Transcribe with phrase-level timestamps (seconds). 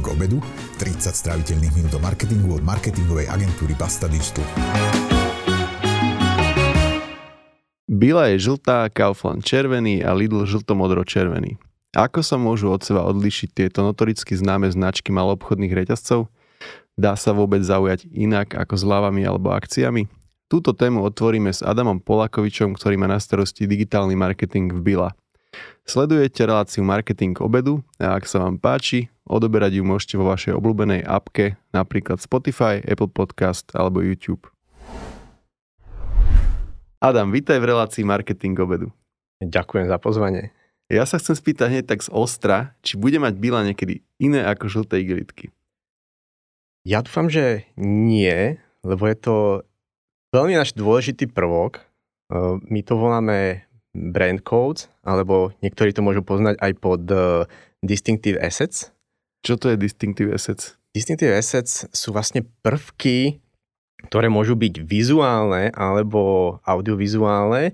[0.00, 0.38] marketing obedu,
[0.80, 4.44] 30 stráviteľných minút o marketingu od marketingovej agentúry Basta Digital.
[7.84, 11.60] Bila je žltá, Kaufland červený a Lidl žltomodro-červený.
[11.92, 16.32] Ako sa môžu od seba odlišiť tieto notoricky známe značky malobchodných reťazcov?
[16.96, 20.08] Dá sa vôbec zaujať inak ako s lávami alebo akciami?
[20.48, 25.10] Túto tému otvoríme s Adamom Polakovičom, ktorý má na starosti digitálny marketing v Bila.
[25.82, 31.06] Sledujete reláciu Marketing obedu a ak sa vám páči, odoberať ju môžete vo vašej obľúbenej
[31.06, 34.50] appke, napríklad Spotify, Apple Podcast alebo YouTube.
[36.98, 38.90] Adam, vítaj v relácii Marketing obedu.
[39.38, 40.50] Ďakujem za pozvanie.
[40.90, 44.66] Ja sa chcem spýtať hneď tak z ostra, či bude mať Bila niekedy iné ako
[44.66, 45.54] žlté igelitky.
[46.82, 49.36] Ja dúfam, že nie, lebo je to
[50.34, 51.86] veľmi náš dôležitý prvok.
[52.66, 53.62] My to voláme
[53.94, 57.00] brand codes, alebo niektorí to môžu poznať aj pod
[57.80, 58.90] distinctive assets.
[59.40, 60.76] Čo to je distinctive assets?
[60.92, 63.40] Distinctive assets sú vlastne prvky,
[64.10, 67.72] ktoré môžu byť vizuálne alebo audiovizuálne.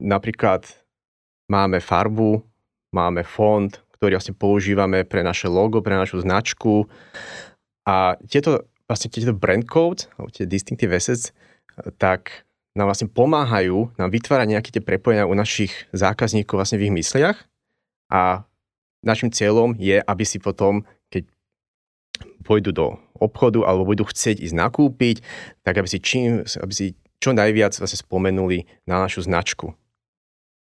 [0.00, 0.66] Napríklad
[1.48, 2.42] máme farbu,
[2.92, 6.88] máme font, ktorý vlastne používame pre naše logo, pre našu značku.
[7.84, 11.32] A tieto vlastne tieto brand codes, alebo tie distinctive assets,
[11.96, 16.94] tak nám vlastne pomáhajú nám vytvárať nejaké tie prepojenia u našich zákazníkov vlastne v ich
[16.94, 17.38] mysliach
[18.10, 18.42] a
[19.06, 21.28] našim cieľom je, aby si potom, keď
[22.44, 25.16] pôjdu do obchodu alebo budú chcieť ísť nakúpiť,
[25.64, 26.86] tak aby si, čím, aby si
[27.22, 29.72] čo najviac vlastne spomenuli na našu značku.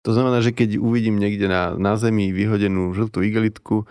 [0.07, 3.87] To znamená, že keď uvidím niekde na, na zemi vyhodenú žltú igelitku,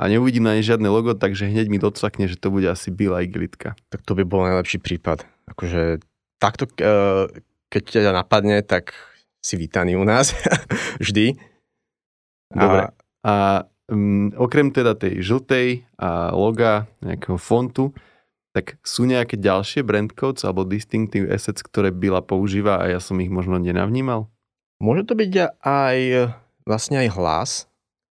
[0.00, 3.20] a neuvidím na nej žiadne logo, takže hneď mi docakne, že to bude asi biela
[3.20, 3.76] igelitka.
[3.92, 5.28] Tak to by bol najlepší prípad.
[5.44, 6.00] Akože
[6.40, 7.28] takto, eh,
[7.68, 8.96] keď ťa napadne, tak
[9.44, 10.32] si vítaný u nás.
[11.04, 11.36] Vždy.
[12.48, 12.88] Dobre.
[12.88, 12.92] A,
[13.28, 13.32] a
[13.90, 17.92] um, okrem teda tej žltej a loga, nejakého fontu,
[18.50, 23.18] tak sú nejaké ďalšie brand codes alebo distinctive assets, ktoré Bila používa a ja som
[23.22, 24.26] ich možno nenavnímal?
[24.80, 25.98] Môže to byť aj
[26.66, 27.50] vlastne aj hlas,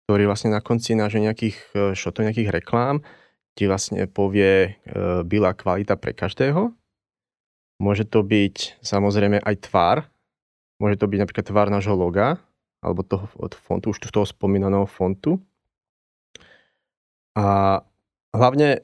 [0.07, 3.05] ktorý vlastne na konci nášho nejakých e, šotov, nejakých reklám
[3.55, 6.75] ti vlastne povie e, byla kvalita pre každého.
[7.79, 9.97] Môže to byť samozrejme aj tvar.
[10.79, 12.43] Môže to byť napríklad tvar nášho loga,
[12.83, 15.39] alebo toho od fontu, už toho spomínaného fontu.
[17.35, 17.79] A
[18.31, 18.83] hlavne,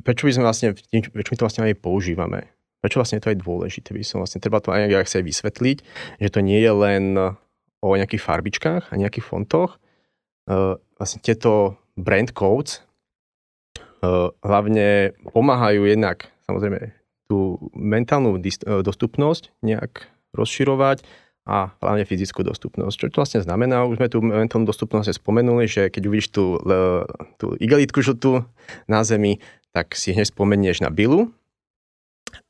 [0.00, 2.48] prečo by sme vlastne, prečo my to vlastne aj používame?
[2.80, 3.92] Prečo vlastne je to aj dôležité?
[3.92, 5.78] By som vlastne, treba to aj nejak sa vysvetliť,
[6.20, 7.16] že to nie je len
[7.84, 9.76] o nejakých farbičkách a nejakých fontoch,
[10.96, 12.80] vlastne tieto brand codes
[14.40, 16.94] hlavne pomáhajú jednak samozrejme
[17.26, 18.38] tú mentálnu
[18.86, 21.02] dostupnosť nejak rozširovať
[21.46, 23.06] a hlavne fyzickú dostupnosť.
[23.06, 23.86] Čo to vlastne znamená?
[23.86, 26.58] Už sme tú mentálnu dostupnosť spomenuli, že keď uvidíš tú,
[27.38, 28.42] tú igelitku žltú
[28.90, 29.38] na zemi,
[29.70, 31.30] tak si hneď spomenieš na bilu.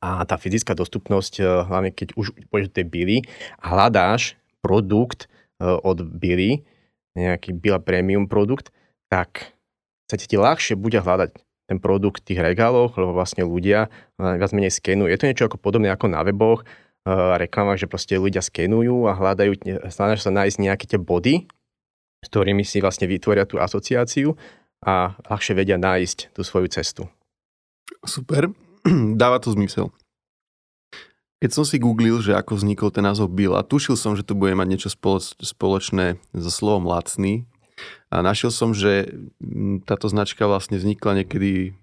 [0.01, 3.17] A tá fyzická dostupnosť, hlavne keď už pôjdeš do tej bily
[3.61, 5.29] a hľadáš produkt
[5.61, 6.65] od bily,
[7.13, 8.73] nejaký Bila Premium produkt,
[9.13, 9.53] tak
[10.09, 11.37] sa ti ľahšie bude hľadať
[11.67, 15.11] ten produkt v tých regáloch, lebo vlastne ľudia viac menej skenujú.
[15.11, 16.63] Je to niečo ako podobné ako na weboch,
[17.15, 19.63] reklamách, že proste ľudia skenujú a hľadajú,
[19.95, 21.47] snažia sa nájsť nejaké tie body,
[22.23, 24.35] s ktorými si vlastne vytvoria tú asociáciu
[24.83, 27.07] a ľahšie vedia nájsť tú svoju cestu.
[28.03, 28.51] Super,
[29.23, 29.95] dáva to zmysel.
[31.37, 34.33] Keď som si googlil, že ako vznikol ten názov Bill a tušil som, že to
[34.33, 34.91] bude mať niečo
[35.45, 37.45] spoločné so slovom lacný
[38.09, 41.77] a našiel som, že mm, táto značka vlastne vznikla niekedy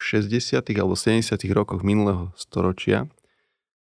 [0.00, 0.64] v 60.
[0.80, 1.36] alebo 70.
[1.52, 3.12] rokoch minulého storočia,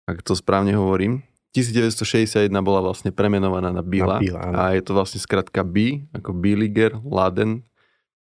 [0.08, 1.22] ak to správne hovorím.
[1.52, 6.32] 1961 bola vlastne premenovaná na Billa, na Billa a je to vlastne skratka B, ako
[6.32, 7.60] Billiger, Laden,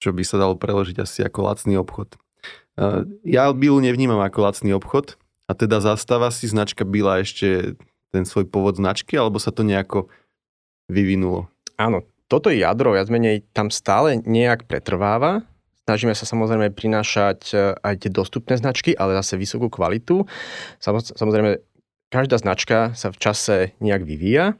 [0.03, 2.19] čo by sa dalo preložiť asi ako lacný obchod.
[3.23, 5.15] Ja Billu nevnímam ako lacný obchod,
[5.47, 7.79] a teda zastáva si značka Bila ešte
[8.11, 10.11] ten svoj pôvod značky, alebo sa to nejako
[10.91, 11.47] vyvinulo?
[11.79, 15.47] Áno, toto jadro viac menej tam stále nejak pretrváva.
[15.85, 20.25] Snažíme sa samozrejme prinášať e, aj tie dostupné značky, ale zase vysokú kvalitu.
[20.81, 21.61] Samozrejme,
[22.09, 24.57] každá značka sa v čase nejak vyvíja.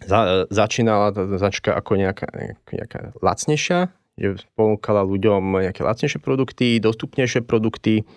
[0.00, 2.32] Za, začínala tá značka ako nejaká,
[2.72, 8.08] nejaká lacnejšia, že ponúkala ľuďom nejaké lacnejšie produkty, dostupnejšie produkty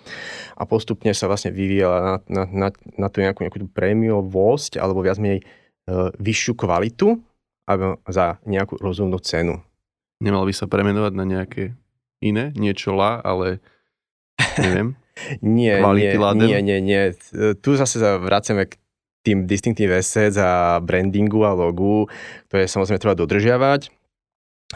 [0.56, 5.20] a postupne sa vlastne vyvíjala na, na, na, na tú nejakú, nejakú prémiovosť alebo viac
[5.20, 5.44] menej e,
[6.16, 7.20] vyššiu kvalitu
[7.68, 9.60] a za nejakú rozumnú cenu.
[10.22, 11.74] Nemal by sa premenovať na nejaké
[12.22, 13.58] iné, niečo la, ale
[14.56, 14.94] neviem.
[15.42, 17.02] nie, nie, nie, nie, nie.
[17.60, 18.78] Tu zase vraceme k
[19.22, 22.08] tým distinctive assets a brandingu a logu,
[22.50, 23.92] ktoré samozrejme treba dodržiavať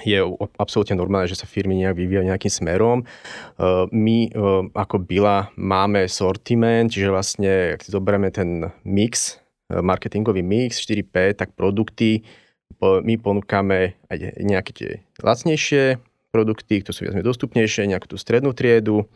[0.04, 0.20] je
[0.60, 2.98] absolútne normálne, že sa firmy nejak vyvíjajú nejakým smerom.
[3.94, 4.28] My
[4.76, 9.40] ako Bila máme sortiment, čiže vlastne, ak si zoberieme ten mix,
[9.72, 12.26] marketingový mix 4P, tak produkty
[12.82, 14.90] my ponúkame aj nejaké tie
[15.24, 15.96] lacnejšie
[16.36, 19.08] produkty, ktoré sú viac dostupnejšie, nejakú tú strednú triedu,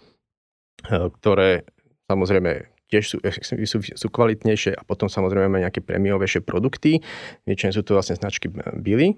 [0.89, 1.69] ktoré
[2.09, 6.99] samozrejme tiež sú, sú, sú kvalitnejšie a potom samozrejme nejaké prémiovejšie produkty.
[7.47, 8.51] Väčšinou sú to vlastne značky
[8.83, 9.15] Billy.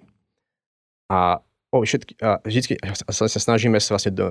[1.09, 1.41] A
[1.73, 2.77] o všetky, a vždycky
[3.09, 4.27] sa, sa snažíme sa vlastne do,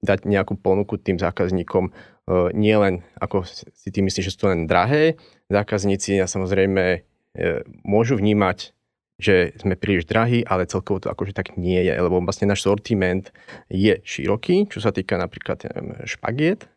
[0.00, 4.50] dať nejakú ponuku tým zákazníkom, uh, nie len, ako si ty myslíš, že sú to
[4.52, 5.20] len drahé,
[5.52, 8.72] zákazníci a samozrejme uh, môžu vnímať,
[9.16, 13.32] že sme príliš drahí, ale celkovo to akože tak nie je, lebo vlastne náš sortiment
[13.72, 15.64] je široký, čo sa týka napríklad
[16.04, 16.68] špagiet,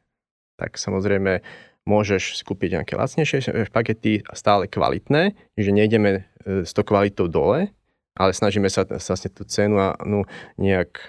[0.56, 1.44] tak samozrejme
[1.88, 7.72] môžeš skúpiť nejaké lacnejšie špagety, stále kvalitné, že nejdeme uh, s tou kvalitou dole,
[8.20, 10.28] ale snažíme sa vlastne tú cenu no,
[10.60, 11.00] nejak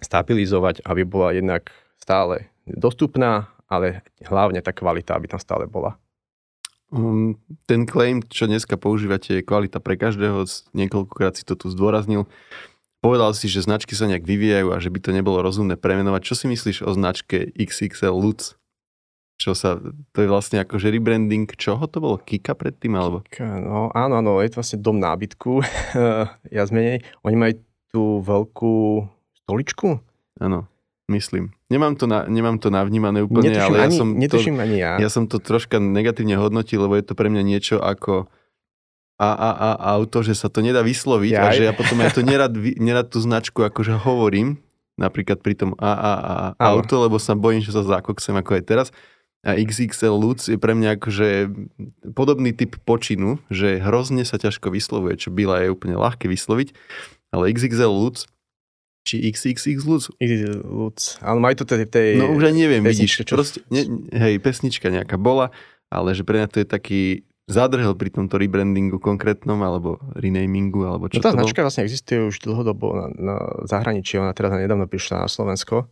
[0.00, 1.68] stabilizovať, aby bola jednak
[2.00, 5.98] stále dostupná, ale hlavne tá kvalita, aby tam stále bola.
[6.90, 7.38] Um,
[7.70, 10.42] ten claim, čo dneska používate, je kvalita pre každého,
[10.74, 12.26] niekoľkokrát si to tu zdôraznil.
[13.00, 16.20] Povedal si, že značky sa nejak vyvíjajú a že by to nebolo rozumné premenovať.
[16.20, 18.60] Čo si myslíš o značke XXL Lutz?
[19.40, 19.80] čo sa,
[20.12, 22.20] to je vlastne ako že rebranding, čoho to bolo?
[22.20, 23.24] Kika predtým, alebo?
[23.24, 25.64] Kika, no áno, áno, je to vlastne dom nábytku,
[26.54, 27.00] ja zmenej.
[27.24, 27.54] Oni majú
[27.88, 29.08] tú veľkú
[29.40, 29.96] stoličku?
[30.44, 30.68] Áno,
[31.08, 31.56] myslím.
[31.70, 34.76] Nemám to, na, nemám to navnímané úplne, netuším ale ja ani, som netuším to, ani
[34.82, 34.92] ja.
[34.98, 38.26] Ja som to troška negatívne hodnotil, lebo je to pre mňa niečo ako
[39.20, 41.44] a, a, a auto, že sa to nedá vysloviť Jaj.
[41.44, 42.50] a že ja potom aj to nerad,
[42.90, 44.58] nerad tú značku akože hovorím,
[44.98, 46.12] napríklad pri tom a, a,
[46.58, 48.88] a auto, lebo sa bojím, že sa zakoksem ako aj teraz
[49.40, 51.28] a XXL Lutz je pre mňa akože
[52.12, 56.76] podobný typ počinu, že hrozne sa ťažko vyslovuje, čo byla je úplne ľahké vysloviť,
[57.32, 58.28] ale XXL Lutz
[59.10, 60.06] či XXX Lutz?
[60.62, 63.34] Lutz, ale majú to tej, tej No už ani neviem, vidíš, čo...
[63.34, 65.50] proste, ne, hej, pesnička nejaká bola,
[65.90, 67.02] ale že pre mňa to je taký
[67.50, 72.22] zadrhel pri tomto rebrandingu konkrétnom, alebo renamingu, alebo čo no tá to značka vlastne existuje
[72.30, 73.36] už dlhodobo na, na
[73.66, 75.90] zahraničí, ona teraz nedávno prišla na Slovensko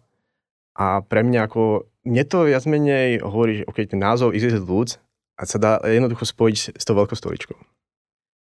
[0.78, 5.02] a pre mňa ako mne to viac menej hovorí, že okay, ten názov Easy Lutz
[5.34, 7.58] a sa dá jednoducho spojiť s tou veľkou stoličkou.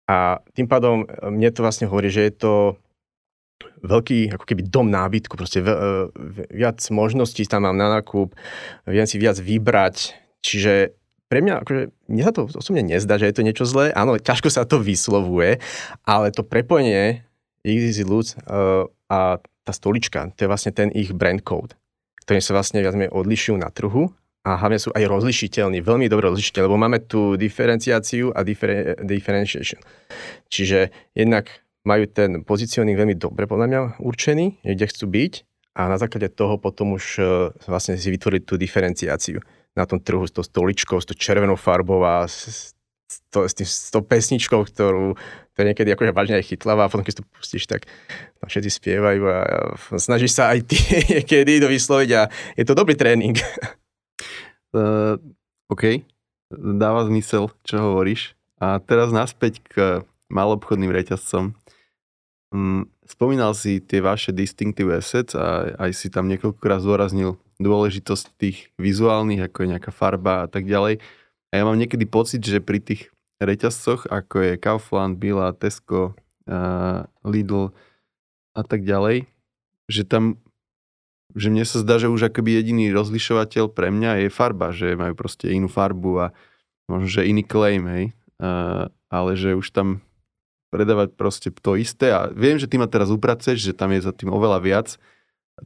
[0.08, 2.54] A tým pádom e, mne to vlastne hovorí, že je to
[3.82, 5.68] veľký ako keby dom nábytku, proste e,
[6.52, 8.34] viac možností tam mám na nákup,
[8.88, 10.96] viem si viac vybrať, čiže
[11.32, 11.82] pre mňa, akože,
[12.12, 15.64] mne sa to osobne nezdá, že je to niečo zlé, áno, ťažko sa to vyslovuje,
[16.04, 17.24] ale to prepojenie
[17.64, 21.78] Easy Lutz uh, a tá stolička, to je vlastne ten ich brand code
[22.22, 24.14] ktoré sa vlastne viac odlišujú na trhu
[24.46, 29.82] a hlavne sú aj rozlišiteľní, veľmi dobre rozlišiteľní, lebo máme tu diferenciáciu a differ, differentiation.
[30.50, 35.34] Čiže jednak majú ten pozicioning veľmi dobre podľa mňa určený, kde chcú byť
[35.78, 37.24] a na základe toho potom už e,
[37.66, 39.40] vlastne si vytvoriť tú diferenciáciu
[39.72, 42.76] na tom trhu s tou stoličkou, s tou červenou farbou a s,
[43.32, 45.16] to, s, tým, s tou pesničkou, ktorú
[45.52, 47.88] to je niekedy akože vážne aj chytlavá a potom keď to pustíš, tak
[48.44, 49.58] všetci spievajú a, a
[50.00, 50.78] snažíš sa aj ty
[51.18, 52.22] niekedy to vysloviť a
[52.56, 53.36] je to dobrý tréning.
[54.76, 55.20] Uh,
[55.74, 56.04] OK,
[56.52, 58.36] dáva zmysel, čo hovoríš.
[58.60, 61.52] A teraz naspäť k malobchodným reťazcom.
[62.52, 68.72] Um, spomínal si tie vaše distinctive assets a aj si tam niekoľkokrát zdôraznil dôležitosť tých
[68.80, 71.04] vizuálnych, ako je nejaká farba a tak ďalej.
[71.52, 73.12] A ja mám niekedy pocit, že pri tých
[73.44, 76.16] reťazcoch, ako je Kaufland, Billa, Tesco,
[77.22, 77.76] Lidl
[78.56, 79.28] a tak ďalej,
[79.92, 80.40] že tam
[81.32, 85.16] že mne sa zdá, že už akoby jediný rozlišovateľ pre mňa je farba, že majú
[85.16, 86.36] proste inú farbu a
[86.92, 88.06] možno, že iný claim, hej.
[88.36, 90.04] Uh, ale že už tam
[90.72, 94.16] predávať proste to isté a viem, že ty ma teraz upraceš, že tam je za
[94.16, 94.88] tým oveľa viac,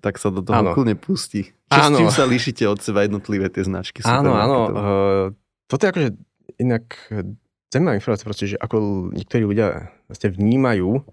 [0.02, 0.74] tak sa do toho ano.
[0.74, 1.54] úplne pustí.
[1.70, 4.02] Čo s tým sa líšite od seba jednotlivé tie značky?
[4.04, 4.60] Áno, áno.
[4.68, 5.26] Uh,
[5.70, 6.10] toto je akože
[6.58, 6.84] inak
[7.70, 11.06] zaujímavá informácia proste, že ako niektorí ľudia vlastne vnímajú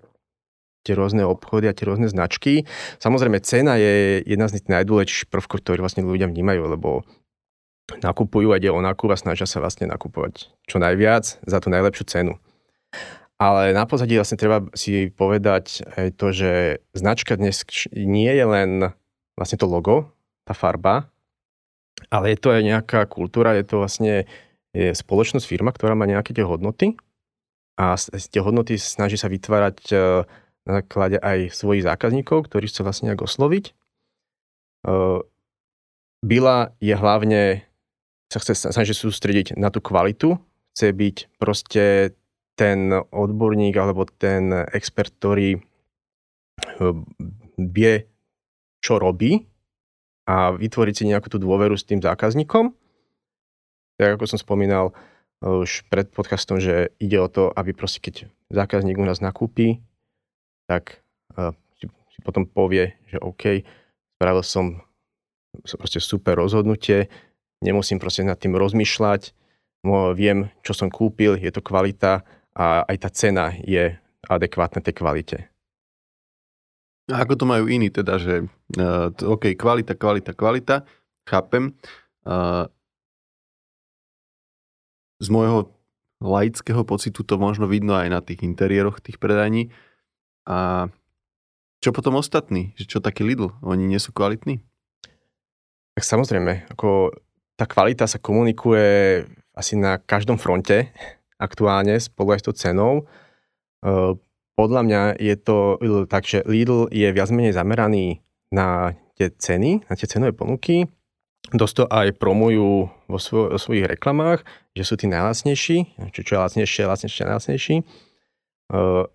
[0.83, 2.67] tie rôzne obchody a tie rôzne značky.
[2.99, 7.07] Samozrejme, cena je jedna z najdôležitejších prvkov, ktoré vlastne ľudia vnímajú, lebo
[8.03, 12.05] nakupujú a ide o nákup a snažia sa vlastne nakupovať čo najviac za tú najlepšiu
[12.07, 12.33] cenu.
[13.43, 16.53] Ale na pozadí vlastne treba si povedať aj to, že
[16.95, 18.71] značka dnes nie je len
[19.35, 20.15] vlastne to logo,
[20.47, 21.11] tá farba,
[22.07, 24.31] ale je to aj nejaká kultúra, je to vlastne
[24.71, 26.95] je spoločnosť, firma, ktorá má nejaké tie hodnoty
[27.75, 29.95] a tie hodnoty snaží sa vytvárať e,
[30.65, 33.65] na základe aj svojich zákazníkov, ktorí chce vlastne nejak osloviť.
[33.69, 33.73] E,
[36.23, 37.67] Bila je hlavne,
[38.31, 40.39] sa chce snažiť sústrediť na tú kvalitu,
[40.73, 42.15] chce byť proste
[42.55, 45.61] ten odborník alebo ten expert, ktorý
[47.57, 47.95] vie,
[48.83, 49.49] čo robí
[50.29, 52.71] a vytvoriť si nejakú tú dôveru s tým zákazníkom.
[53.99, 54.95] Tak ako som spomínal
[55.43, 59.83] už pred podcastom, že ide o to, aby proste keď zákazník u nás nakúpi,
[60.71, 61.03] tak
[61.81, 63.67] si, si potom povie, že OK,
[64.19, 64.87] spravil som
[65.75, 67.11] proste super rozhodnutie,
[67.59, 69.35] nemusím proste nad tým rozmýšľať,
[70.15, 73.97] viem, čo som kúpil, je to kvalita a aj tá cena je
[74.29, 75.39] adekvátna tej kvalite.
[77.11, 78.47] A ako to majú iní teda, že
[78.79, 80.77] uh, OK, kvalita, kvalita, kvalita,
[81.27, 81.75] chápem.
[82.23, 82.71] Uh,
[85.19, 85.71] z môjho
[86.23, 89.75] laického pocitu to možno vidno aj na tých interiéroch tých predajní.
[90.47, 90.87] A
[91.83, 92.75] čo potom ostatní?
[92.79, 93.51] Že čo taký Lidl?
[93.63, 94.63] Oni nie sú kvalitní?
[95.99, 97.11] Tak samozrejme, ako
[97.59, 100.95] tá kvalita sa komunikuje asi na každom fronte
[101.43, 102.95] aktuálne spolu aj s tou cenou.
[103.83, 104.15] E,
[104.55, 105.57] podľa mňa je to
[106.07, 108.23] tak, že Lidl je viac menej zameraný
[108.55, 110.87] na tie ceny, na tie cenové ponuky.
[111.51, 114.47] Dosť to aj promujú vo, svo- vo svojich reklamách,
[114.79, 117.77] že sú tí najlacnejší, čo, čo je lacnejšie, lacnejšie, najlacnejší.
[118.73, 119.11] Uh,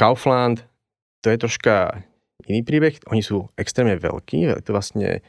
[0.00, 0.64] Kaufland,
[1.20, 2.02] to je troška
[2.48, 2.98] iný príbeh.
[3.12, 5.22] Oni sú extrémne veľkí, je to vlastne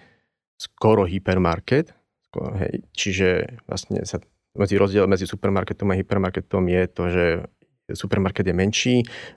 [0.56, 1.92] skoro hypermarket,
[2.34, 4.24] hej, čiže vlastne sa
[4.56, 7.26] medzi rozdiel medzi supermarketom a hypermarketom je to, že
[7.94, 8.96] supermarket je menší,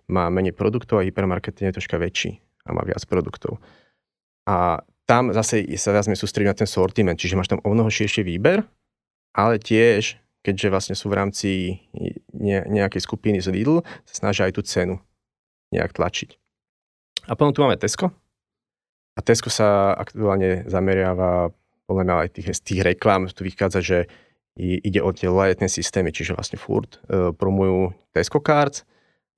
[0.08, 3.60] má menej produktov a hypermarket je troška väčší a má viac produktov.
[4.48, 8.24] A tam zase sa viac sústrediť na ten sortiment, čiže máš tam o mnoho širší
[8.24, 8.64] výber,
[9.36, 11.50] ale tiež, keďže vlastne sú v rámci
[12.32, 14.96] nejakej skupiny z Lidl, sa snažia aj tú cenu
[15.72, 16.36] nejak tlačiť.
[17.28, 18.08] A potom tu máme Tesco.
[19.16, 21.52] A Tesco sa aktuálne zameriava
[21.88, 23.98] podľa mňa aj tých, z tých reklám, tu vychádza, že
[24.58, 28.82] ide o tie lojaltné systémy, čiže vlastne furt e, promujú Tesco Cards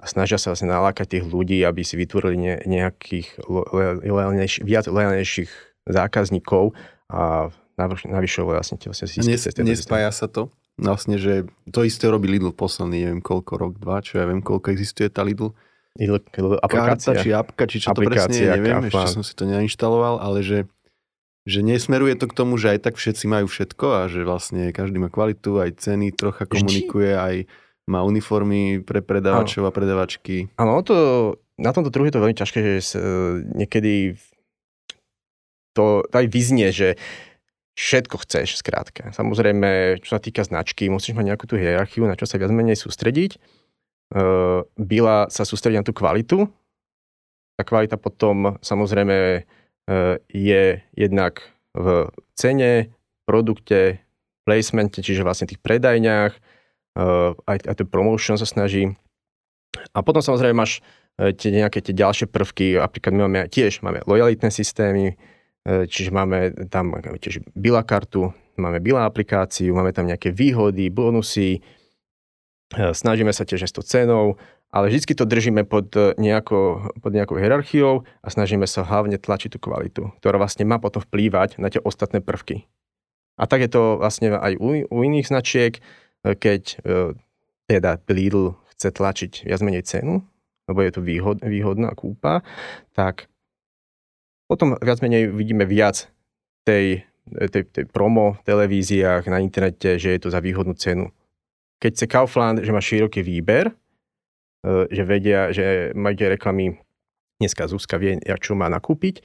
[0.01, 3.37] a snažia sa vlastne nalákať tých ľudí, aby si vytvorili ne, nejakých
[4.01, 5.53] lojalnejš, viac lojalnejších
[5.85, 6.73] zákazníkov
[7.13, 7.53] a
[8.09, 10.49] navyšovali vlastne tie vlastne Nes, Nespája sa to?
[10.81, 14.73] Vlastne, že to isté robí Lidl posledný, neviem koľko, rok, dva, čo ja viem, koľko
[14.73, 15.53] existuje tá Lidl.
[16.01, 16.17] Lidl,
[16.65, 17.13] aplikácia.
[17.13, 20.41] Karta, či apka, či čo aplikácia, to presne, neviem, ešte som si to neinštaloval, ale
[20.41, 20.59] že
[21.49, 25.01] že nesmeruje to k tomu, že aj tak všetci majú všetko a že vlastne každý
[25.01, 27.37] má kvalitu, aj ceny trocha komunikuje, aj
[27.89, 30.53] má uniformy pre predávačov a predávačky.
[30.61, 30.95] Áno, to,
[31.57, 32.93] na tomto trhu je to veľmi ťažké, že s,
[33.57, 34.21] niekedy
[35.73, 37.01] to, aj vyznie, že
[37.75, 39.09] všetko chceš, skrátka.
[39.17, 42.77] Samozrejme, čo sa týka značky, musíš mať nejakú tú hierarchiu, na čo sa viac menej
[42.77, 43.41] sústrediť.
[44.11, 46.51] Uh, Bila sa sústredí na tú kvalitu.
[47.57, 49.60] Tá kvalita potom samozrejme E,
[50.31, 51.43] je jednak
[51.75, 52.07] v
[52.39, 52.95] cene,
[53.27, 54.03] produkte,
[54.47, 56.41] placemente, čiže vlastne tých predajniach, e,
[57.35, 58.95] aj, aj ten promotion sa snaží.
[59.95, 60.83] A potom samozrejme máš
[61.19, 65.15] e, tie nejaké tie ďalšie prvky, napríklad my máme tiež máme lojalitné systémy,
[65.67, 71.61] čiže máme tam tiež bila kartu, máme bila aplikáciu, máme tam nejaké výhody, bonusy,
[72.73, 77.37] snažíme sa tiež s tou cenou, ale vždy to držíme pod, e, nejako, pod nejakou
[77.37, 81.83] hierarchiou a snažíme sa hlavne tlačiť tú kvalitu, ktorá vlastne má potom vplývať na tie
[81.83, 82.71] ostatné prvky.
[83.35, 85.81] A tak je to vlastne aj u, u iných značiek, e,
[86.39, 86.77] keď e,
[87.67, 90.23] teda Lidl chce tlačiť viac menej cenu,
[90.71, 92.47] lebo je to výhod, výhodná kúpa,
[92.95, 93.27] tak
[94.47, 96.11] potom viac menej vidíme viac
[96.63, 101.11] tej, tej, tej promo v televíziách, na internete, že je to za výhodnú cenu.
[101.83, 103.75] Keď chce Kaufland, že má široký výber,
[104.65, 106.77] že vedia, že majú reklamy,
[107.41, 109.25] dneska Zuzka vie, čo má nakúpiť,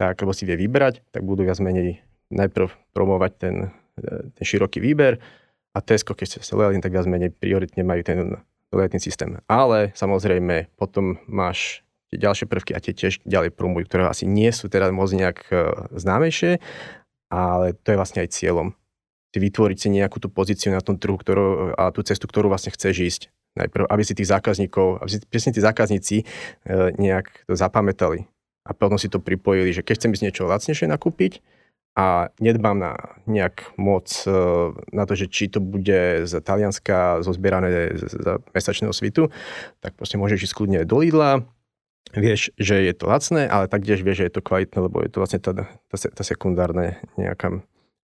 [0.00, 2.02] tak, lebo si vie vybrať, tak budú viac menej
[2.32, 3.54] najprv promovať ten,
[4.00, 5.22] e, ten široký výber
[5.76, 8.18] a Tesco, keď sa lojálni, tak viac menej prioritne majú ten
[8.74, 9.38] lojálny systém.
[9.46, 14.50] Ale samozrejme, potom máš tie ďalšie prvky a tie tiež ďalej promujú, ktoré asi nie
[14.50, 15.54] sú teda moc nejak e,
[15.94, 16.58] známejšie,
[17.30, 18.74] ale to je vlastne aj cieľom.
[19.34, 22.96] Vytvoriť si nejakú tú pozíciu na tom trhu ktorú, a tú cestu, ktorú vlastne chceš
[23.02, 23.22] ísť
[23.54, 26.24] najprv, aby si tých zákazníkov, aby si presne tí zákazníci e,
[26.98, 28.26] nejak to zapamätali.
[28.64, 31.44] A potom si to pripojili, že keď chcem ísť niečo lacnejšie nakúpiť
[31.94, 32.92] a nedbám na
[33.30, 34.34] nejak moc e,
[34.90, 39.30] na to, že či to bude z Talianska zozbierané z, mesačného svitu,
[39.78, 41.46] tak proste môžeš ísť kľudne do Lidla,
[42.12, 45.18] vieš, že je to lacné, ale taktiež vieš, že je to kvalitné, lebo je to
[45.22, 47.62] vlastne tá, tá, tá sekundárna nejaká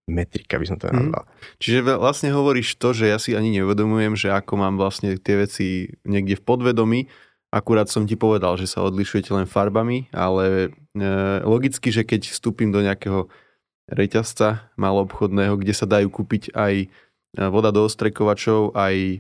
[0.10, 0.96] metrika, by som to mhm.
[0.98, 1.24] nazval.
[1.24, 1.32] Mm.
[1.62, 5.94] Čiže vlastne hovoríš to, že ja si ani neuvedomujem, že ako mám vlastne tie veci
[6.04, 7.02] niekde v podvedomí,
[7.50, 11.10] akurát som ti povedal, že sa odlišujete len farbami, ale e,
[11.44, 13.26] logicky, že keď vstúpim do nejakého
[13.90, 16.88] reťazca maloobchodného, kde sa dajú kúpiť aj e,
[17.50, 19.18] voda do ostrekovačov, aj e,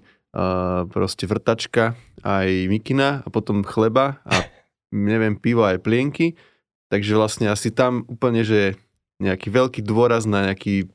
[0.93, 4.45] proste vrtačka, aj mikina a potom chleba a
[4.93, 6.37] neviem, pivo aj plienky,
[6.93, 8.77] takže vlastne asi tam úplne, že
[9.19, 10.89] nejaký veľký dôraz na nejaký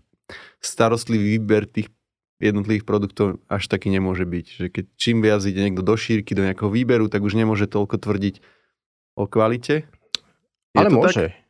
[0.65, 1.93] starostlivý výber tých
[2.41, 4.47] jednotlivých produktov až taký nemôže byť.
[4.65, 8.01] Že keď čím viac ide niekto do šírky, do nejakého výberu, tak už nemôže toľko
[8.01, 8.41] tvrdiť
[9.15, 9.87] o kvalite.
[10.75, 11.31] Je Ale môže.
[11.31, 11.45] Tak?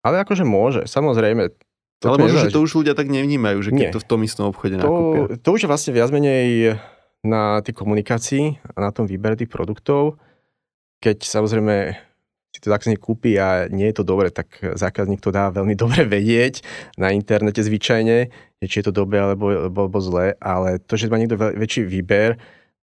[0.00, 1.52] Ale akože môže, samozrejme.
[2.00, 3.92] To Ale možno, že to už ľudia tak nevnímajú, že keď Nie.
[3.92, 5.36] to v tom istom obchode to, nakúpia.
[5.36, 6.80] To už je vlastne viac menej
[7.20, 10.16] na tej komunikácii a na tom výbere tých produktov.
[11.04, 12.00] Keď samozrejme
[12.60, 16.04] si to zákazník kúpi a nie je to dobre, tak zákazník to dá veľmi dobre
[16.04, 16.60] vedieť
[17.00, 18.28] na internete zvyčajne,
[18.60, 22.36] či je to dobre alebo, alebo, alebo zlé, ale to, že má niekto väčší výber,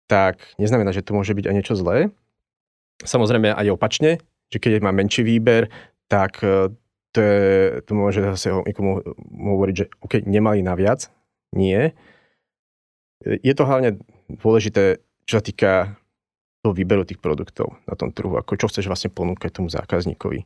[0.09, 2.09] tak neznamená, že to môže byť aj niečo zlé.
[3.05, 4.17] Samozrejme aj opačne,
[4.49, 5.69] že keď má menší výber,
[6.09, 6.73] tak e,
[7.13, 7.45] to, je,
[7.85, 11.13] to môže zase niekomu hovoriť, že OK, nemali naviac.
[11.53, 11.93] Nie.
[13.21, 15.73] Je to hlavne dôležité, čo sa týka
[16.67, 20.43] toho výberu tých produktov na tom trhu, ako čo chceš vlastne ponúkať tomu zákazníkovi.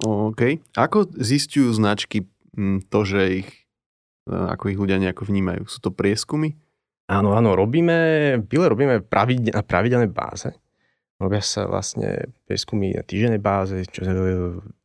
[0.00, 0.40] OK.
[0.72, 2.24] Ako zistujú značky
[2.56, 3.48] hm, to, že ich,
[4.24, 5.68] e, ako ich ľudia nejako vnímajú?
[5.68, 6.56] Sú to prieskumy?
[7.12, 10.56] Áno, áno, robíme, byle robíme pravidel, na pravidelnej báze.
[11.20, 14.00] Robia sa vlastne prieskumy na týždennej báze, čo,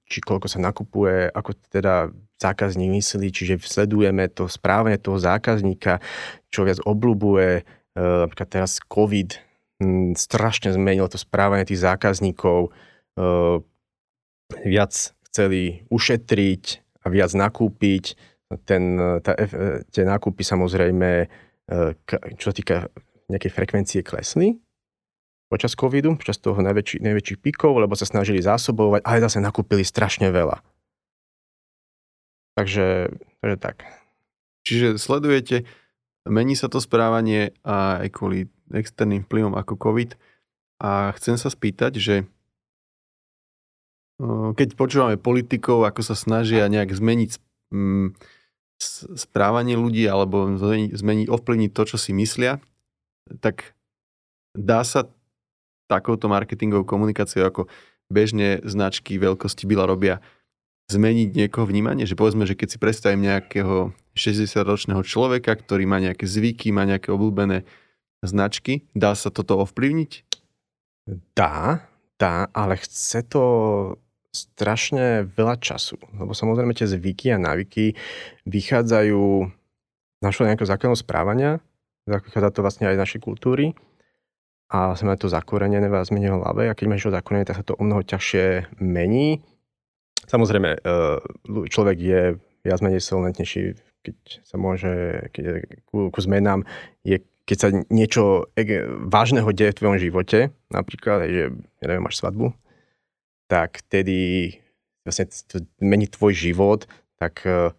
[0.09, 6.03] či koľko sa nakupuje, ako teda zákazník myslí, čiže sledujeme to správanie toho zákazníka,
[6.51, 7.63] čo viac obľúbuje, e,
[7.95, 9.52] napríklad teraz COVID
[10.17, 12.73] strašne zmenilo to správanie tých zákazníkov.
[14.53, 14.93] Viac
[15.29, 16.63] chceli ušetriť
[17.03, 18.15] a viac nakúpiť.
[18.69, 21.27] Ten, tá, e, tie nákupy samozrejme, e,
[22.37, 22.85] čo sa týka
[23.25, 24.61] nejakej frekvencie, klesli
[25.53, 30.33] počas covidu, počas toho najväčší, najväčších píkov, lebo sa snažili zásobovať, ale zase nakúpili strašne
[30.33, 30.65] veľa.
[32.57, 33.85] Takže, takže tak.
[34.65, 35.69] Čiže sledujete,
[36.25, 40.17] mení sa to správanie a aj kvôli externým vplyvom ako COVID.
[40.83, 42.15] A chcem sa spýtať, že
[44.53, 47.31] keď počúvame politikov, ako sa snažia nejak zmeniť
[47.73, 48.07] mm,
[49.17, 50.53] správanie ľudí alebo
[50.93, 52.61] zmeniť, ovplyvniť to, čo si myslia,
[53.41, 53.73] tak
[54.53, 55.09] dá sa
[55.89, 57.61] takouto marketingovou komunikáciou, ako
[58.11, 60.21] bežne značky veľkosti Bila robia,
[60.91, 62.05] zmeniť niekoho vnímanie?
[62.05, 67.09] Že povedzme, že keď si predstavím nejakého 60-ročného človeka, ktorý má nejaké zvyky, má nejaké
[67.09, 67.65] obľúbené
[68.23, 68.87] značky.
[68.95, 70.11] Dá sa toto ovplyvniť?
[71.35, 71.83] Dá,
[72.15, 73.43] dá, ale chce to
[74.33, 75.99] strašne veľa času.
[76.17, 77.93] Lebo samozrejme tie zvyky a návyky
[78.49, 79.23] vychádzajú
[80.23, 81.51] našho nejakého základného správania,
[82.09, 83.77] vychádza to vlastne aj z našej kultúry
[84.73, 87.77] a sme to zakorenené v zmene hlave a keď máš to zakorenené, tak sa to
[87.77, 89.45] o mnoho ťažšie mení.
[90.25, 90.79] Samozrejme, e,
[91.69, 92.21] človek je
[92.63, 96.63] viac menej solventnejší, keď sa môže, keď ku, ku zmenám
[97.03, 98.47] je keď sa niečo
[99.07, 100.39] vážneho deje v tvojom živote,
[100.71, 101.43] napríklad, že
[101.83, 102.55] ja neviem, máš svadbu,
[103.51, 104.51] tak tedy
[105.03, 105.27] vlastne
[105.83, 106.87] mení tvoj život,
[107.19, 107.75] tak uh,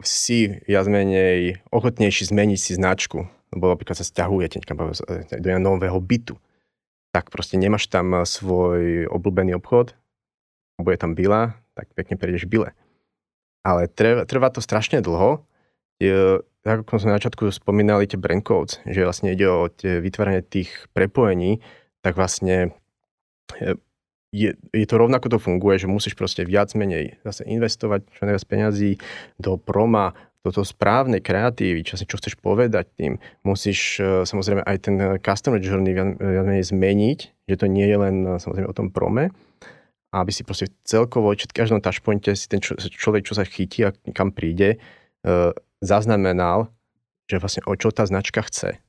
[0.00, 4.64] si viac menej ochotnejší zmeniť si značku, lebo napríklad sa stiahujete
[5.40, 6.40] do nového bytu,
[7.12, 9.92] tak proste nemáš tam svoj obľúbený obchod,
[10.80, 12.72] bude tam bila, tak pekne prejdeš bile.
[13.60, 13.92] Ale
[14.24, 15.44] trvá to strašne dlho,
[16.60, 20.44] tak ako sme na začiatku spomínali tie brand codes, že vlastne ide o tie vytváranie
[20.44, 21.64] tých prepojení,
[22.04, 22.76] tak vlastne
[23.56, 23.76] e,
[24.32, 28.44] je, je to rovnako to funguje, že musíš proste viac menej zase investovať čo najviac
[28.44, 28.90] peňazí
[29.40, 33.16] do proma, do toho správnej kreatívy, čo, čo chceš povedať tým.
[33.44, 37.96] Musíš e, samozrejme aj ten customer journey viac, viac menej zmeniť, že to nie je
[37.96, 39.32] len e, samozrejme o tom prome,
[40.12, 44.34] aby si proste celkovo, v každom touchpointe si ten človek, čo sa chytí a kam
[44.34, 44.76] príde,
[45.80, 46.68] zaznamenal,
[47.26, 48.80] že vlastne o čo tá značka chce.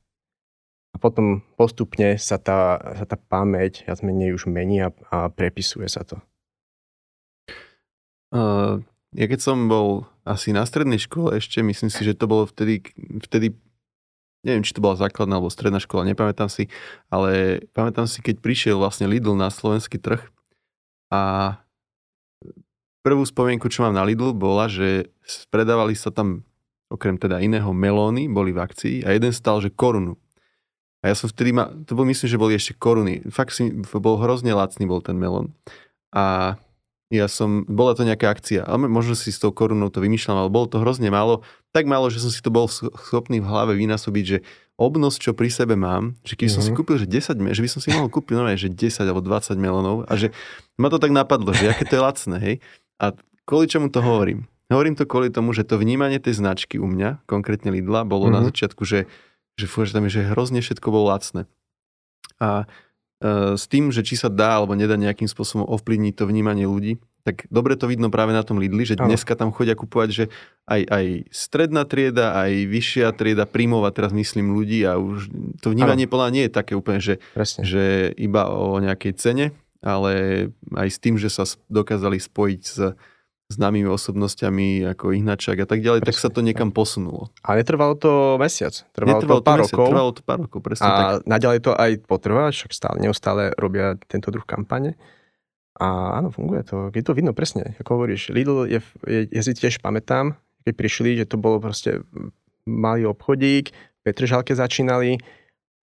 [0.91, 5.87] A potom postupne sa tá, sa tá pamäť viac menej už mení a, a prepisuje
[5.87, 6.19] sa to.
[8.31, 8.83] Uh,
[9.15, 12.83] ja keď som bol asi na strednej škole ešte, myslím si, že to bolo vtedy,
[13.27, 13.55] vtedy
[14.43, 16.67] neviem, či to bola základná alebo stredná škola, nepamätám si,
[17.11, 20.21] ale pamätám si, keď prišiel vlastne Lidl na slovenský trh
[21.11, 21.55] a
[23.05, 25.11] prvú spomienku, čo mám na Lidl, bola, že
[25.53, 26.47] predávali sa tam
[26.91, 30.19] okrem teda iného melóny, boli v akcii a jeden stal, že korunu.
[31.01, 33.25] A ja som vtedy, ma, to bol myslím, že boli ešte koruny.
[33.33, 35.49] Fakt si, bol hrozne lacný bol ten melón.
[36.13, 36.55] A
[37.11, 40.49] ja som, bola to nejaká akcia, ale možno si s tou korunou to vymýšľam, ale
[40.53, 41.43] bolo to hrozne málo,
[41.75, 44.37] tak málo, že som si to bol schopný v hlave vynásobiť, že
[44.79, 46.55] obnos, čo pri sebe mám, že keď mm-hmm.
[46.55, 46.77] som si mhm.
[46.79, 50.07] kúpil, že 10, že by som si mohol kúpiť normálne, že 10 alebo 20 melónov
[50.07, 50.31] a že
[50.79, 52.55] ma to tak napadlo, že aké to je lacné, hej.
[52.95, 53.11] A
[53.43, 54.47] kvôli čomu to hovorím?
[54.71, 58.35] Hovorím to kvôli tomu, že to vnímanie tej značky u mňa, konkrétne Lidla, bolo mm-hmm.
[58.35, 58.47] na mhm.
[58.49, 59.11] začiatku, že,
[59.59, 61.45] že, fú, že tam je že hrozne všetko bolo lacné.
[62.39, 62.65] A
[63.53, 67.45] s tým, že či sa dá alebo nedá nejakým spôsobom ovplyvniť to vnímanie ľudí, tak
[67.53, 70.25] dobre to vidno práve na tom Lidli, že dneska tam chodia kupovať, že
[70.65, 75.29] aj, aj stredná trieda, aj vyššia trieda, príjmová, teraz myslím ľudí a už
[75.61, 77.21] to vnímanie podľa nie je také úplne, že,
[77.61, 79.45] že iba o nejakej cene,
[79.85, 82.97] ale aj s tým, že sa dokázali spojiť s
[83.51, 86.09] známymi osobnosťami ako Ihnačák a tak ďalej, presne.
[86.15, 87.29] tak sa to niekam posunulo.
[87.43, 89.87] A netrvalo to mesiac, trvalo, netrvalo to pár mesiac, rokov.
[89.91, 91.27] Trvalo to pár rokov, presne a tak.
[91.27, 94.95] naďalej to aj potrvá, však stále, neustále robia tento druh kampane.
[95.81, 96.93] A áno, funguje to.
[96.93, 98.29] Je to vidno presne, ako hovoríš.
[98.29, 102.05] Lidl, je, je, ja si tiež pamätám, keď prišli, že to bolo proste
[102.69, 105.21] malý obchodík, Petržalke začínali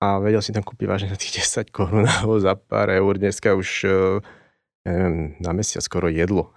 [0.02, 3.18] a vedel si tam kúpiť vážne za tých 10 korún alebo za pár eur.
[3.18, 3.92] Dneska už eh,
[4.88, 6.56] ja neviem, na mesiac skoro jedlo.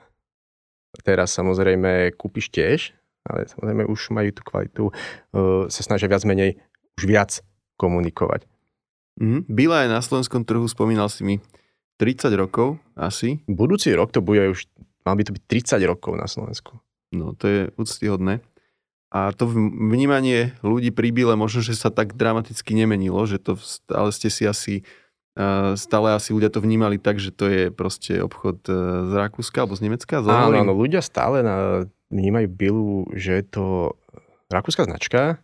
[1.01, 2.93] Teraz samozrejme kúpiš tiež,
[3.25, 6.61] ale samozrejme už majú tú kvalitu, uh, sa snažia viac menej
[7.01, 7.31] už viac
[7.81, 8.45] komunikovať.
[9.17, 11.37] Mm, Bila aj na slovenskom trhu, spomínal si mi
[12.01, 13.41] 30 rokov asi.
[13.49, 14.69] Budúci rok to bude už,
[15.05, 15.45] mal by to byť
[15.79, 16.81] 30 rokov na Slovensku.
[17.13, 18.41] No to je úctyhodné.
[19.13, 24.09] A to vnímanie ľudí pri Bile možno, že sa tak dramaticky nemenilo, že to stále
[24.09, 24.75] ste si asi
[25.81, 28.73] stále asi ľudia to vnímali tak, že to je proste obchod e,
[29.09, 30.21] z Rakúska alebo z Nemecka?
[30.21, 33.65] Áno, áno, ľudia stále na, vnímajú Bilu, že je to
[34.53, 35.41] rakúska značka.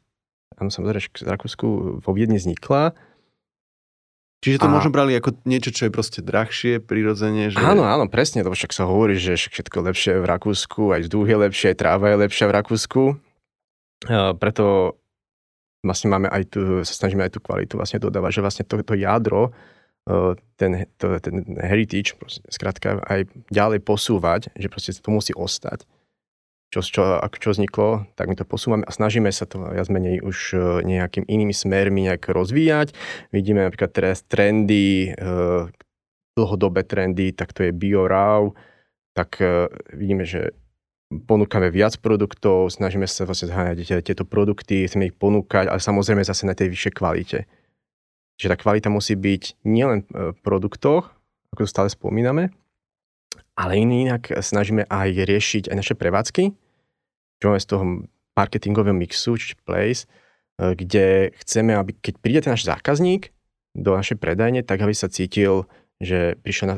[0.61, 1.67] Áno, samozrejme, že z Rakúsku
[2.05, 2.93] vo Viedni vznikla.
[4.45, 4.75] Čiže to a...
[4.77, 7.51] možno brali ako niečo, čo je proste drahšie, prirodzene.
[7.51, 7.59] Že...
[7.59, 11.39] Áno, áno, presne, to však sa hovorí, že všetko lepšie v Rakúsku, aj vzduch je
[11.49, 13.03] lepšie, aj tráva je lepšia v Rakúsku.
[14.07, 14.95] A preto
[15.83, 18.95] vlastne máme aj tu, sa snažíme aj tú kvalitu vlastne dodávať, že vlastne to, to
[18.95, 19.55] jadro
[20.57, 25.85] ten, to, ten heritage, proste, skrátka aj ďalej posúvať, že proste to musí ostať.
[26.69, 27.03] Čo, čo,
[27.41, 31.25] čo vzniklo, tak my to posúvame a snažíme sa to viac menej už e, nejakým
[31.25, 32.93] inými smermi nejak rozvíjať.
[33.33, 35.33] Vidíme napríklad teraz trendy, e,
[36.37, 38.53] dlhodobé trendy, tak to je BioRAW,
[39.17, 40.53] tak e, vidíme, že
[41.09, 46.45] ponúkame viac produktov, snažíme sa vlastne zháňať tieto produkty, chceme ich ponúkať, ale samozrejme zase
[46.45, 47.49] na tej vyššej kvalite
[48.39, 51.11] že tá kvalita musí byť nielen v produktoch,
[51.53, 52.55] ako to stále spomíname,
[53.59, 56.55] ale inak snažíme aj riešiť aj naše prevádzky,
[57.43, 57.85] čo máme z toho
[58.39, 63.35] marketingového mixu, čiže place, e, kde chceme, aby keď príde ten náš zákazník
[63.75, 65.67] do našej predajne, tak aby sa cítil,
[65.99, 66.77] že prišiel na,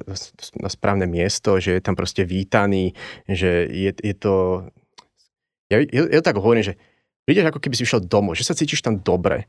[0.64, 2.96] na správne miesto, že je tam proste vítaný,
[3.28, 4.64] že je, je to...
[5.68, 6.80] Ja, ja, ja tak hovorím, že
[7.28, 9.44] prídeš ako keby si išiel domov, že sa cítiš tam dobre,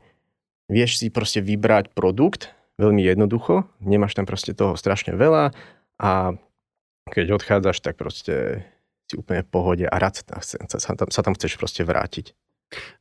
[0.72, 5.52] vieš si proste vybrať produkt veľmi jednoducho, nemáš tam proste toho strašne veľa
[6.00, 6.34] a
[7.12, 8.64] keď odchádzaš, tak proste
[9.12, 12.32] si úplne v pohode a rád sa, sa, tam, sa tam chceš proste vrátiť.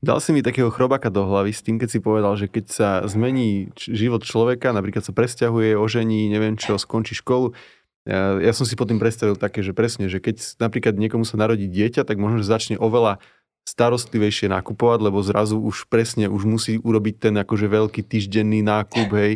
[0.03, 2.89] Dal si mi takého chrobaka do hlavy s tým, keď si povedal, že keď sa
[3.07, 7.55] zmení život človeka, napríklad sa presťahuje, ožení, neviem čo, skončí školu,
[8.03, 11.69] ja, ja som si potom predstavil také, že presne, že keď napríklad niekomu sa narodí
[11.69, 13.21] dieťa, tak možno, že začne oveľa
[13.65, 19.33] starostlivejšie nakupovať, lebo zrazu už presne už musí urobiť ten akože veľký týždenný nákup, hej,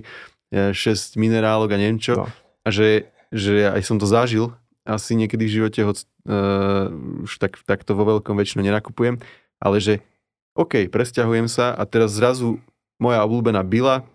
[0.54, 2.24] 6 minerálok a neviem čo.
[2.24, 2.26] No.
[2.66, 4.54] A že, že aj som to zažil,
[4.86, 6.94] asi niekedy v živote ho uh,
[7.26, 9.18] už tak, takto vo veľkom väčšinou nenakupujem,
[9.58, 10.06] ale že
[10.54, 12.62] OK, presťahujem sa a teraz zrazu
[13.02, 14.06] moja obľúbená byla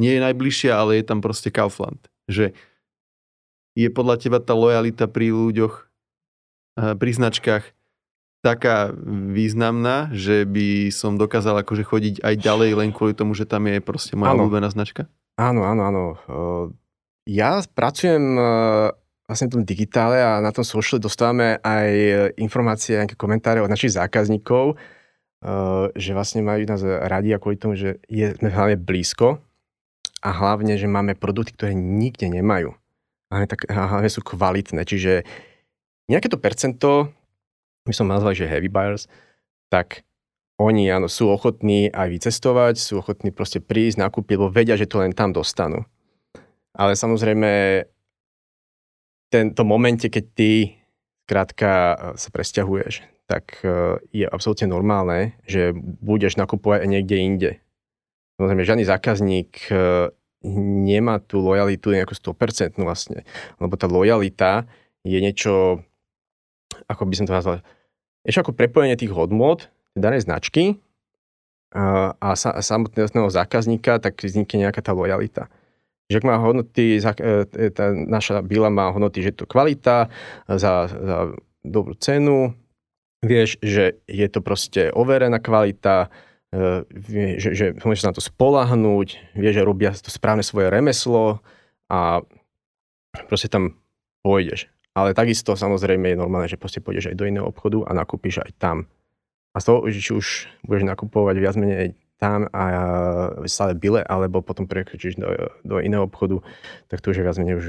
[0.00, 2.00] nie je najbližšia, ale je tam proste Kaufland.
[2.26, 2.56] Že
[3.76, 5.74] je podľa teba tá lojalita pri ľuďoch,
[6.80, 7.75] uh, pri značkách
[8.46, 8.94] taká
[9.34, 13.82] významná, že by som dokázal akože chodiť aj ďalej len kvôli tomu, že tam je
[13.82, 15.10] proste moja obľúbená značka?
[15.34, 16.02] Áno, áno, áno.
[17.26, 18.38] Ja pracujem
[19.26, 21.90] vlastne v tom digitále a na tom social dostávame aj
[22.38, 24.78] informácie, nejaké komentáre od našich zákazníkov,
[25.98, 29.42] že vlastne majú nás radi a kvôli tomu, že je, sme hlavne blízko
[30.22, 32.70] a hlavne, že máme produkty, ktoré nikde nemajú.
[33.26, 35.26] Hlavne, tak, hlavne sú kvalitné, čiže
[36.06, 37.10] nejaké to percento
[37.86, 39.06] by som nazval, že heavy buyers,
[39.70, 40.02] tak
[40.58, 44.98] oni áno, sú ochotní aj vycestovať, sú ochotní proste prísť, nakúpiť, lebo vedia, že to
[44.98, 45.84] len tam dostanú.
[46.76, 47.84] Ale samozrejme,
[49.28, 50.50] tento momente, keď ty
[51.28, 51.70] krátka
[52.16, 57.50] sa presťahuješ, tak e, je absolútne normálne, že budeš nakupovať aj niekde inde.
[58.38, 59.74] Samozrejme, žiadny zákazník e,
[60.86, 63.26] nemá tú lojalitu nejakú 100% vlastne,
[63.58, 64.70] lebo tá lojalita
[65.02, 65.82] je niečo,
[66.86, 67.62] ako by som to nazval,
[68.26, 70.78] ešte ako prepojenie tých hodnot danej značky
[71.74, 75.46] a, a, sa, a samotného zákazníka, tak vznikne nejaká tá lojalita.
[76.06, 80.10] Že ak má hodnoty, e, e, tá naša byla má hodnoty, že je to kvalita
[80.46, 81.16] za, za
[81.66, 82.54] dobrú cenu,
[83.22, 86.10] vieš, že je to proste overená kvalita,
[86.94, 91.42] vie, že, že môžeš na to spolahnúť, vie, že robia to správne svoje remeslo
[91.90, 92.22] a
[93.26, 93.74] proste tam
[94.22, 94.70] pôjdeš.
[94.96, 98.56] Ale takisto samozrejme je normálne, že proste pôjdeš aj do iného obchodu a nakúpiš aj
[98.56, 98.88] tam.
[99.52, 100.26] A z toho, či už
[100.64, 102.64] budeš nakupovať viac menej tam a
[103.44, 105.28] stále bile, alebo potom prekročíš do,
[105.68, 106.40] do iného obchodu,
[106.88, 107.66] tak to už je viac menej už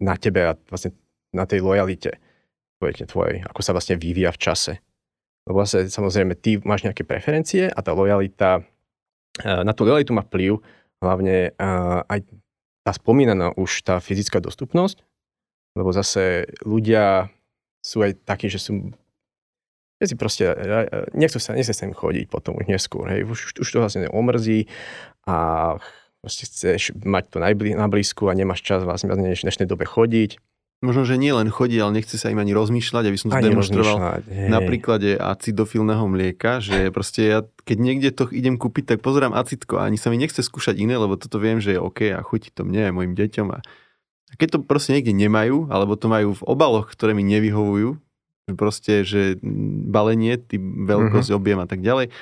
[0.00, 0.96] na tebe a vlastne
[1.36, 2.16] na tej lojalite
[2.80, 4.72] tvojej, ako sa vlastne vyvíja v čase.
[5.44, 8.64] Lebo vlastne samozrejme ty máš nejaké preferencie a tá lojalita,
[9.42, 10.62] e, na tú lojalitu má vplyv
[11.02, 11.68] hlavne e,
[12.08, 12.20] aj
[12.86, 15.07] tá spomínaná už tá fyzická dostupnosť,
[15.78, 17.30] lebo zase ľudia
[17.78, 18.90] sú aj takí, že sú
[19.98, 20.46] si proste,
[21.10, 24.70] nechcú sa, nechce sa im chodiť potom už neskôr, hej, už, už to vlastne omrzí
[25.26, 25.74] a
[26.22, 30.38] proste chceš mať to na blízku a nemáš čas vlastne v dnešnej dobe chodiť
[30.78, 34.22] Možno, že nie len chodí, ale nechce sa im ani rozmýšľať, aby som to demonstroval
[34.30, 39.82] na príklade acidofilného mlieka, že proste ja, keď niekde to idem kúpiť, tak pozerám acitko
[39.82, 42.54] a ani sa mi nechce skúšať iné, lebo toto viem, že je OK a chutí
[42.54, 43.46] to mne aj mojim deťom.
[43.50, 43.58] A
[44.36, 47.96] keď to proste niekde nemajú, alebo to majú v obaloch, ktoré mi nevyhovujú,
[48.56, 49.36] proste, že
[49.88, 51.40] balenie, tý veľkosť, mm-hmm.
[51.40, 52.12] objem a tak ďalej,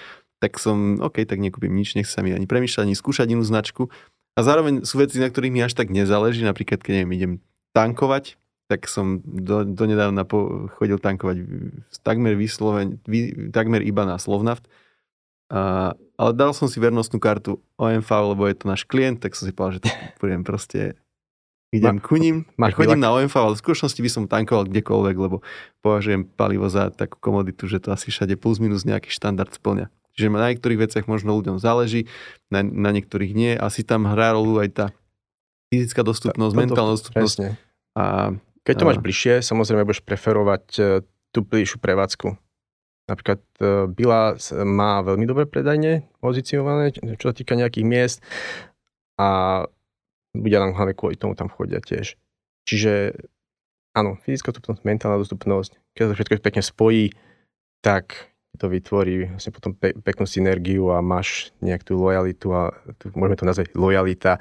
[0.42, 3.88] tak som, OK, tak nekúpim nič, nech sa mi ani premýšľať, ani skúšať inú značku.
[4.36, 7.32] A zároveň sú veci, na ktorých mi až tak nezáleží, napríklad keď neviem, idem
[7.72, 11.46] tankovať, tak som do, donedávna po, chodil tankovať
[12.02, 14.66] takmer vysloveň, vy, takmer iba na Slovnaft.
[15.46, 19.46] A, ale dal som si vernostnú kartu OMV, lebo je to náš klient, tak som
[19.46, 20.98] si povedal, že to budem proste
[21.74, 22.46] idem Ma, ku ním.
[22.58, 25.42] Máš chodím na OMV, ale v skutočnosti by som tankoval kdekoľvek, lebo
[25.82, 29.90] považujem palivo za takú komoditu, že to asi všade plus minus nejaký štandard splňa.
[30.16, 32.08] Čiže na niektorých veciach možno ľuďom záleží,
[32.48, 33.52] na, na niektorých nie.
[33.52, 34.86] Asi tam hrá rolu aj tá
[35.68, 37.36] fyzická dostupnosť, mentálna dostupnosť.
[37.36, 37.48] Presne.
[37.92, 38.32] A
[38.64, 40.80] keď to máš bližšie, samozrejme budeš preferovať e,
[41.36, 42.32] tú bližšiu prevádzku.
[43.06, 48.18] Napríklad e, Bila má veľmi dobré predajne pozicionované, čo sa týka nejakých miest
[49.20, 49.62] a
[50.42, 52.16] ľudia tam hlavne kvôli tomu tam chodia tiež.
[52.66, 53.16] Čiže
[53.96, 57.04] áno, fyzická dostupnosť, mentálna dostupnosť, keď sa všetko pekne spojí,
[57.80, 63.12] tak to vytvorí vlastne potom pe- peknú synergiu a máš nejak tú lojalitu a tú,
[63.12, 64.40] môžeme to nazvať lojalita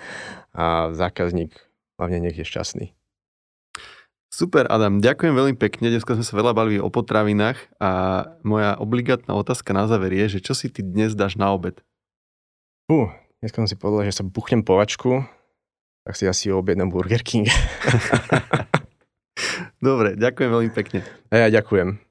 [0.56, 1.52] a zákazník
[2.00, 2.86] hlavne nech je šťastný.
[4.32, 5.88] Super, Adam, ďakujem veľmi pekne.
[5.88, 7.92] Dneska sme sa veľa bavili o potravinách a
[8.44, 11.80] moja obligátna otázka na záver je, že čo si ty dnes dáš na obed?
[12.92, 15.24] Uh, dneska som si povedal, že sa buchnem povačku,
[16.06, 17.50] tak si asi objednám Burger King.
[19.86, 21.02] Dobre, ďakujem veľmi pekne.
[21.34, 22.05] A ja ďakujem.